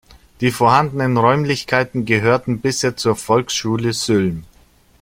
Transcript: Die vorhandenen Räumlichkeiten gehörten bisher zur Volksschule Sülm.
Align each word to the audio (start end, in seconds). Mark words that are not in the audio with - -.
Die 0.39 0.49
vorhandenen 0.49 1.15
Räumlichkeiten 1.15 2.05
gehörten 2.05 2.59
bisher 2.59 2.97
zur 2.97 3.15
Volksschule 3.15 3.93
Sülm. 3.93 4.45